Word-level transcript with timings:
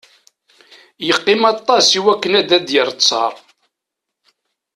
Yeqqim 1.07 1.41
aṭas 1.53 1.87
iwakken 1.99 2.33
ad 2.39 2.49
d-yerr 2.67 2.89
ttar. 2.93 3.33